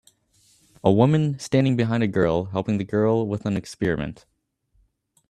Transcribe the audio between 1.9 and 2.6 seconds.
a girl